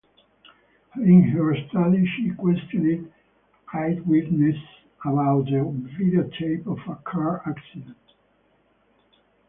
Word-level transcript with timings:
In 0.95 1.21
her 1.29 1.55
study 1.69 2.07
she 2.07 2.31
questioned 2.31 3.11
eyewitnesses 3.71 4.59
about 5.05 5.47
a 5.49 5.61
videotape 5.63 6.65
of 6.65 6.79
a 6.91 6.95
car 7.03 7.43
accident. 7.47 7.95